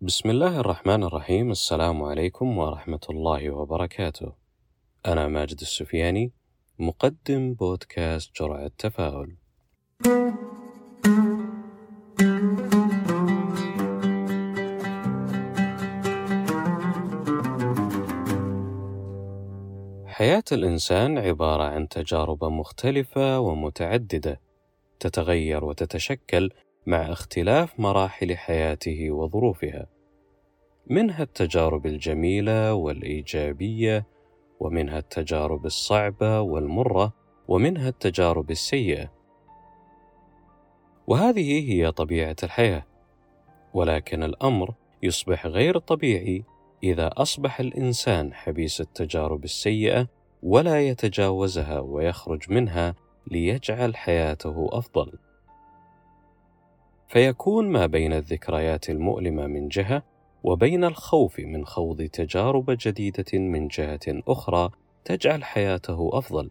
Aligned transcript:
بسم 0.00 0.30
الله 0.30 0.60
الرحمن 0.60 1.02
الرحيم 1.04 1.50
السلام 1.50 2.02
عليكم 2.02 2.58
ورحمة 2.58 3.00
الله 3.10 3.50
وبركاته. 3.50 4.32
أنا 5.06 5.28
ماجد 5.28 5.60
السفياني 5.60 6.32
مقدم 6.78 7.54
بودكاست 7.54 8.30
جرعة 8.40 8.70
تفاؤل. 8.78 9.36
حياة 20.06 20.44
الإنسان 20.52 21.18
عبارة 21.18 21.62
عن 21.64 21.88
تجارب 21.88 22.44
مختلفة 22.44 23.40
ومتعددة 23.40 24.40
تتغير 25.00 25.64
وتتشكل 25.64 26.50
مع 26.88 27.12
اختلاف 27.12 27.80
مراحل 27.80 28.36
حياته 28.36 29.10
وظروفها 29.10 29.86
منها 30.86 31.22
التجارب 31.22 31.86
الجميلة 31.86 32.74
والإيجابية 32.74 34.06
ومنها 34.60 34.98
التجارب 34.98 35.66
الصعبة 35.66 36.40
والمرة 36.40 37.12
ومنها 37.48 37.88
التجارب 37.88 38.50
السيئة. 38.50 39.12
وهذه 41.06 41.72
هي 41.72 41.92
طبيعة 41.92 42.36
الحياة 42.42 42.86
ولكن 43.74 44.22
الأمر 44.22 44.74
يصبح 45.02 45.46
غير 45.46 45.78
طبيعي 45.78 46.44
إذا 46.82 47.10
أصبح 47.12 47.60
الإنسان 47.60 48.34
حبيس 48.34 48.80
التجارب 48.80 49.44
السيئة 49.44 50.08
ولا 50.42 50.88
يتجاوزها 50.88 51.80
ويخرج 51.80 52.52
منها 52.52 52.94
ليجعل 53.26 53.96
حياته 53.96 54.68
أفضل. 54.72 55.27
فيكون 57.08 57.68
ما 57.68 57.86
بين 57.86 58.12
الذكريات 58.12 58.90
المؤلمة 58.90 59.46
من 59.46 59.68
جهة 59.68 60.02
وبين 60.42 60.84
الخوف 60.84 61.40
من 61.40 61.66
خوض 61.66 62.02
تجارب 62.02 62.64
جديدة 62.80 63.38
من 63.38 63.68
جهة 63.68 64.22
أخرى 64.28 64.70
تجعل 65.04 65.44
حياته 65.44 66.10
أفضل 66.12 66.50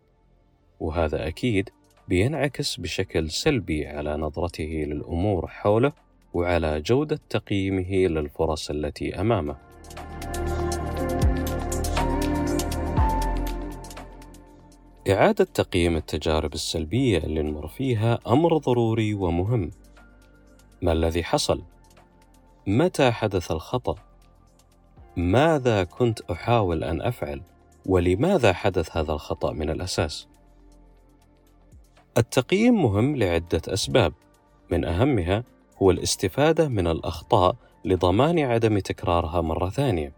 وهذا 0.80 1.28
أكيد 1.28 1.70
بينعكس 2.08 2.80
بشكل 2.80 3.30
سلبي 3.30 3.88
على 3.88 4.18
نظرته 4.18 4.86
للأمور 4.88 5.48
حوله 5.48 5.92
وعلى 6.34 6.82
جودة 6.82 7.20
تقييمه 7.30 7.92
للفرص 7.92 8.70
التي 8.70 9.22
أمامه 9.22 9.56
إعادة 15.10 15.48
تقييم 15.54 15.96
التجارب 15.96 16.54
السلبية 16.54 17.18
اللي 17.18 17.42
نمر 17.42 17.68
فيها 17.68 18.20
أمر 18.28 18.58
ضروري 18.58 19.14
ومهم. 19.14 19.72
ما 20.82 20.92
الذي 20.92 21.24
حصل؟ 21.24 21.62
متى 22.68 23.12
حدث 23.12 23.52
الخطأ؟ 23.52 23.96
ماذا 25.16 25.84
كنت 25.84 26.22
أحاول 26.22 26.84
أن 26.84 27.02
أفعل؟ 27.02 27.42
ولماذا 27.86 28.54
حدث 28.54 28.98
هذا 28.98 29.14
الخطأ 29.14 29.52
من 29.52 29.70
الأساس؟ 29.70 30.28
التقييم 32.18 32.84
مهم 32.84 33.16
لعدة 33.16 33.62
أسباب، 33.68 34.14
من 34.72 34.86
أهمها 34.86 35.44
هو 35.82 35.92
الاستفادة 35.92 36.68
من 36.68 36.88
الأخطاء 36.88 37.56
لضمان 37.86 38.40
عدم 38.40 38.80
تكرارها 38.80 39.42
مرة 39.42 39.70
ثانية. 39.70 40.14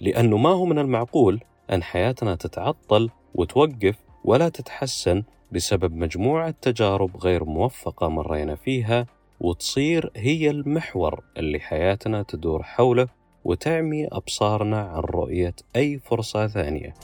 لأنه 0.00 0.36
ما 0.36 0.50
هو 0.50 0.64
من 0.64 0.78
المعقول 0.78 1.40
أن 1.72 1.82
حياتنا 1.82 2.34
تتعطل 2.34 3.10
وتوقف 3.34 3.96
ولا 4.24 4.48
تتحسن 4.48 5.22
بسبب 5.52 5.94
مجموعة 5.94 6.54
تجارب 6.62 7.16
غير 7.16 7.44
موفقة 7.44 8.08
مرينا 8.08 8.54
فيها 8.54 9.06
وتصير 9.40 10.10
هي 10.16 10.50
المحور 10.50 11.24
اللي 11.36 11.60
حياتنا 11.60 12.22
تدور 12.22 12.62
حوله 12.62 13.08
وتعمي 13.44 14.06
أبصارنا 14.06 14.80
عن 14.80 15.00
رؤية 15.00 15.54
أي 15.76 15.98
فرصة 15.98 16.46
ثانية. 16.46 16.94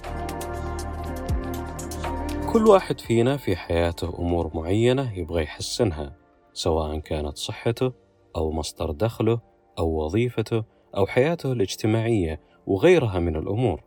كل 2.53 2.67
واحد 2.67 3.01
فينا 3.01 3.37
في 3.37 3.57
حياته 3.57 4.19
أمور 4.19 4.51
معينة 4.55 5.19
يبغى 5.19 5.43
يحسنها 5.43 6.17
سواء 6.53 6.99
كانت 6.99 7.37
صحته 7.37 7.93
أو 8.37 8.53
مصدر 8.53 8.91
دخله 8.91 9.41
أو 9.79 10.05
وظيفته 10.05 10.65
أو 10.97 11.07
حياته 11.07 11.53
الاجتماعية 11.53 12.41
وغيرها 12.67 13.19
من 13.19 13.37
الأمور. 13.37 13.83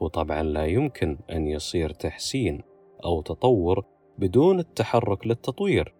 وطبعا 0.00 0.42
لا 0.42 0.66
يمكن 0.66 1.18
أن 1.30 1.46
يصير 1.46 1.90
تحسين 1.90 2.62
أو 3.04 3.22
تطور 3.22 3.84
بدون 4.18 4.58
التحرك 4.58 5.26
للتطوير 5.26 5.94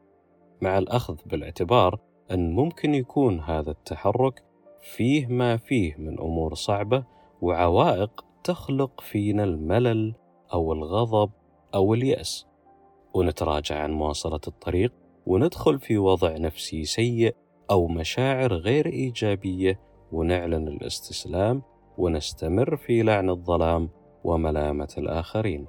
مع 0.61 0.79
الأخذ 0.79 1.17
بالاعتبار 1.27 1.99
أن 2.31 2.53
ممكن 2.53 2.95
يكون 2.95 3.41
هذا 3.41 3.71
التحرك 3.71 4.45
فيه 4.81 5.27
ما 5.27 5.57
فيه 5.57 5.97
من 5.99 6.21
أمور 6.21 6.55
صعبة 6.55 7.05
وعوائق 7.43 8.25
تخلق 8.45 9.01
فينا 9.01 9.45
الملل 9.45 10.15
أو 10.53 10.73
الغضب 10.73 11.31
أو 11.75 11.95
اليأس 11.95 12.47
ونتراجع 13.15 13.79
عن 13.79 13.93
مواصلة 13.93 14.41
الطريق 14.49 14.93
وندخل 15.27 15.79
في 15.79 15.99
وضع 15.99 16.37
نفسي 16.37 16.85
سيء 16.85 17.35
أو 17.71 17.87
مشاعر 17.87 18.55
غير 18.55 18.87
إيجابية 18.87 19.81
ونعلن 20.13 20.69
الاستسلام 20.69 21.63
ونستمر 21.99 22.77
في 22.77 23.03
لعن 23.03 23.31
الظلام 23.31 23.91
وملامة 24.25 24.95
الآخرين. 24.99 25.67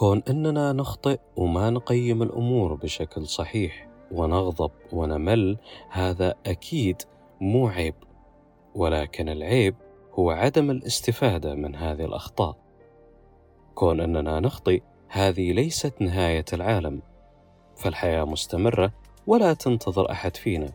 كون 0.00 0.22
إننا 0.30 0.72
نخطئ 0.72 1.18
وما 1.36 1.70
نقيم 1.70 2.22
الأمور 2.22 2.74
بشكل 2.74 3.26
صحيح 3.26 3.88
ونغضب 4.12 4.70
ونمل 4.92 5.58
هذا 5.90 6.34
أكيد 6.46 7.02
مو 7.40 7.68
عيب. 7.68 7.94
ولكن 8.74 9.28
العيب 9.28 9.74
هو 10.12 10.30
عدم 10.30 10.70
الاستفادة 10.70 11.54
من 11.54 11.76
هذه 11.76 12.04
الأخطاء. 12.04 12.56
كون 13.74 14.00
إننا 14.00 14.40
نخطئ 14.40 14.82
هذه 15.08 15.52
ليست 15.52 15.94
نهاية 16.00 16.44
العالم. 16.52 17.02
فالحياة 17.76 18.24
مستمرة 18.24 18.92
ولا 19.26 19.52
تنتظر 19.54 20.10
أحد 20.10 20.36
فينا. 20.36 20.72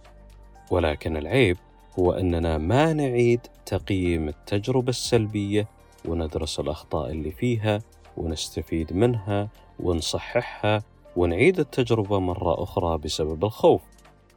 ولكن 0.72 1.18
العيب 1.18 1.58
هو 2.00 2.12
إننا 2.12 2.58
ما 2.58 2.94
نعيد 2.94 3.40
تقييم 3.66 4.28
التجربة 4.28 4.90
السلبية 4.90 5.68
وندرس 6.08 6.60
الأخطاء 6.60 7.12
اللي 7.12 7.32
فيها 7.32 7.82
ونستفيد 8.18 8.94
منها 8.94 9.50
ونصححها 9.80 10.84
ونعيد 11.16 11.60
التجربة 11.60 12.20
مرة 12.20 12.64
أخرى 12.64 12.98
بسبب 12.98 13.46
الخوف. 13.46 13.82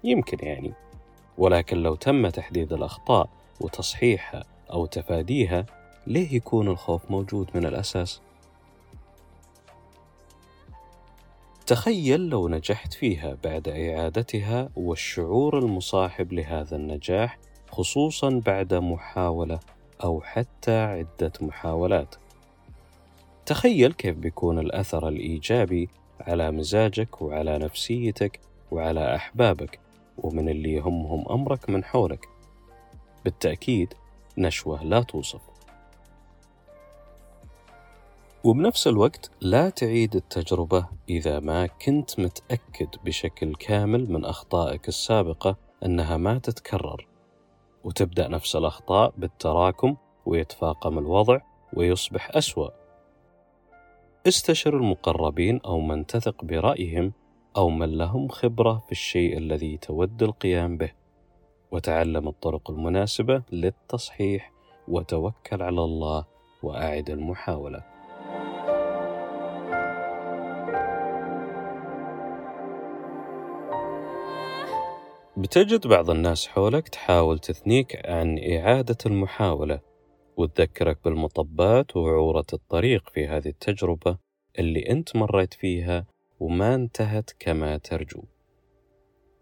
يمكن 0.04 0.46
يعني. 0.46 0.72
ولكن 1.38 1.76
لو 1.76 1.94
تم 1.94 2.28
تحديد 2.28 2.72
الأخطاء 2.72 3.28
وتصحيحها 3.60 4.44
أو 4.72 4.86
تفاديها 4.86 5.66
ليه 6.06 6.34
يكون 6.34 6.68
الخوف 6.68 7.10
موجود 7.10 7.50
من 7.54 7.66
الأساس؟ 7.66 8.20
تخيل 11.66 12.20
لو 12.20 12.48
نجحت 12.48 12.92
فيها 12.92 13.36
بعد 13.44 13.68
إعادتها 13.68 14.68
والشعور 14.76 15.58
المصاحب 15.58 16.32
لهذا 16.32 16.76
النجاح 16.76 17.38
خصوصا 17.70 18.42
بعد 18.46 18.74
محاولة 18.74 19.60
أو 20.04 20.20
حتى 20.20 20.80
عدة 20.80 21.32
محاولات. 21.40 22.14
تخيل 23.48 23.92
كيف 23.92 24.16
بيكون 24.16 24.58
الأثر 24.58 25.08
الإيجابي 25.08 25.88
على 26.20 26.50
مزاجك 26.50 27.22
وعلى 27.22 27.58
نفسيتك 27.58 28.40
وعلى 28.70 29.16
أحبابك 29.16 29.80
ومن 30.18 30.48
اللي 30.48 30.72
يهمهم 30.72 31.28
أمرك 31.30 31.70
من 31.70 31.84
حولك. 31.84 32.28
بالتأكيد 33.24 33.94
نشوة 34.38 34.84
لا 34.84 35.02
توصف. 35.02 35.40
وبنفس 38.44 38.86
الوقت 38.86 39.30
لا 39.40 39.70
تعيد 39.70 40.16
التجربة 40.16 40.86
إذا 41.08 41.40
ما 41.40 41.66
كنت 41.66 42.20
متأكد 42.20 42.88
بشكل 43.04 43.54
كامل 43.54 44.12
من 44.12 44.24
أخطائك 44.24 44.88
السابقة 44.88 45.56
أنها 45.84 46.16
ما 46.16 46.38
تتكرر. 46.38 47.06
وتبدأ 47.84 48.28
نفس 48.28 48.56
الأخطاء 48.56 49.12
بالتراكم 49.18 49.96
ويتفاقم 50.26 50.98
الوضع 50.98 51.40
ويصبح 51.72 52.36
أسوأ. 52.36 52.77
استشر 54.28 54.76
المقربين 54.76 55.60
أو 55.64 55.80
من 55.80 56.06
تثق 56.06 56.44
برأيهم 56.44 57.12
أو 57.56 57.68
من 57.68 57.98
لهم 57.98 58.28
خبرة 58.28 58.82
في 58.86 58.92
الشيء 58.92 59.38
الذي 59.38 59.76
تود 59.76 60.22
القيام 60.22 60.76
به. 60.76 60.92
وتعلم 61.70 62.28
الطرق 62.28 62.70
المناسبة 62.70 63.42
للتصحيح 63.52 64.52
وتوكل 64.88 65.62
على 65.62 65.84
الله 65.84 66.24
وأعد 66.62 67.10
المحاولة. 67.10 67.82
بتجد 75.36 75.86
بعض 75.86 76.10
الناس 76.10 76.48
حولك 76.48 76.88
تحاول 76.88 77.38
تثنيك 77.38 78.06
عن 78.06 78.38
إعادة 78.52 78.98
المحاولة. 79.06 79.80
وتذكرك 80.38 80.98
بالمطبات 81.04 81.96
ووعورة 81.96 82.46
الطريق 82.52 83.10
في 83.10 83.26
هذه 83.26 83.48
التجربة 83.48 84.18
اللي 84.58 84.90
أنت 84.90 85.16
مريت 85.16 85.54
فيها 85.54 86.06
وما 86.40 86.74
انتهت 86.74 87.30
كما 87.38 87.76
ترجو 87.76 88.22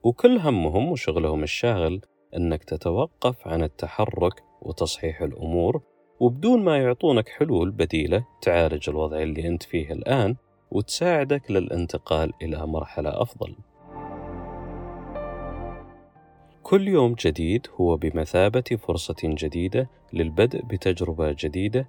وكل 0.03 0.39
همهم 0.39 0.93
وشغلهم 0.93 1.43
الشاغل 1.43 2.01
أنك 2.37 2.65
تتوقف 2.65 3.49
عن 3.49 3.63
التحرك 3.63 4.43
وتصحيح 4.63 5.23
الأمور 5.23 5.83
وبدون 6.21 6.65
ما 6.65 6.79
يعطونك 6.79 7.29
حلول 7.29 7.71
بديلة 7.71 8.27
تعالج 8.43 8.91
الوضع 8.91 9.23
اللي 9.23 9.49
أنت 9.49 9.63
فيه 9.63 9.93
الآن 9.93 10.37
وتساعدك 10.71 11.51
للانتقال 11.51 12.33
إلى 12.43 12.67
مرحلة 12.67 13.23
أفضل. 13.23 13.57
كل 16.67 16.89
يوم 16.89 17.15
جديد 17.15 17.67
هو 17.81 17.97
بمثابة 17.97 18.65
فرصة 18.79 19.17
جديدة 19.25 19.91
للبدء 20.13 20.63
بتجربة 20.63 21.37
جديدة 21.39 21.89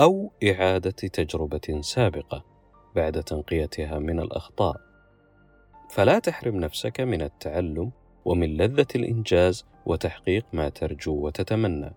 أو 0.00 0.30
إعادة 0.44 0.90
تجربة 0.90 1.80
سابقة 1.80 2.44
بعد 2.96 3.22
تنقيتها 3.22 3.98
من 3.98 4.20
الأخطاء. 4.20 4.76
فلا 5.90 6.18
تحرم 6.18 6.56
نفسك 6.56 7.00
من 7.00 7.22
التعلم 7.22 7.90
ومن 8.24 8.56
لذة 8.56 8.86
الإنجاز 8.94 9.64
وتحقيق 9.86 10.44
ما 10.52 10.68
ترجو 10.68 11.26
وتتمنى. 11.26 11.92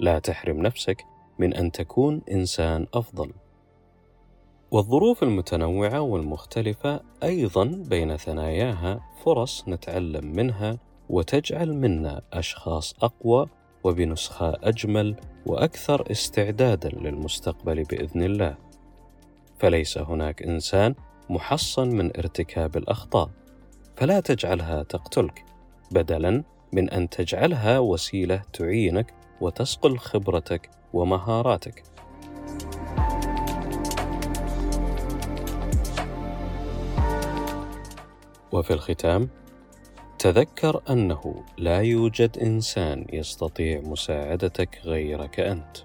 لا 0.00 0.18
تحرم 0.18 0.62
نفسك 0.62 1.04
من 1.38 1.54
أن 1.54 1.72
تكون 1.72 2.22
إنسان 2.30 2.86
أفضل 2.94 3.32
والظروف 4.70 5.22
المتنوعة 5.22 6.00
والمختلفة 6.00 7.00
أيضا 7.22 7.64
بين 7.64 8.16
ثناياها 8.16 9.00
فرص 9.24 9.68
نتعلم 9.68 10.26
منها 10.36 10.87
وتجعل 11.10 11.72
منا 11.76 12.22
أشخاص 12.32 12.94
أقوى 13.02 13.46
وبنسخة 13.84 14.56
أجمل 14.62 15.16
وأكثر 15.46 16.10
استعدادا 16.10 16.88
للمستقبل 16.88 17.84
بإذن 17.84 18.22
الله. 18.22 18.56
فليس 19.58 19.98
هناك 19.98 20.42
إنسان 20.42 20.94
محصن 21.30 21.88
من 21.88 22.16
ارتكاب 22.16 22.76
الأخطاء 22.76 23.30
فلا 23.96 24.20
تجعلها 24.20 24.82
تقتلك 24.82 25.44
بدلا 25.90 26.44
من 26.72 26.90
أن 26.90 27.08
تجعلها 27.08 27.78
وسيلة 27.78 28.42
تعينك 28.52 29.14
وتصقل 29.40 29.98
خبرتك 29.98 30.70
ومهاراتك. 30.92 31.82
وفي 38.52 38.72
الختام 38.72 39.28
تذكر 40.18 40.82
أنه 40.90 41.44
لا 41.58 41.80
يوجد 41.80 42.38
إنسان 42.38 43.06
يستطيع 43.12 43.80
مساعدتك 43.80 44.80
غيرك 44.84 45.40
أنت. 45.40 45.76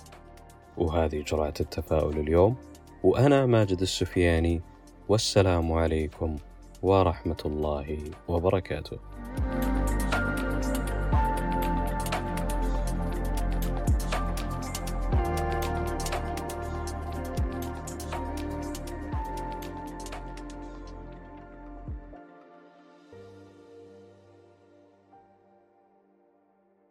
وهذه 0.77 1.21
جرعة 1.21 1.53
التفاؤل 1.59 2.19
اليوم 2.19 2.55
وأنا 3.03 3.45
ماجد 3.45 3.81
السفياني 3.81 4.61
والسلام 5.09 5.71
عليكم 5.71 6.37
ورحمة 6.81 7.37
الله 7.45 7.97
وبركاته. 8.27 9.12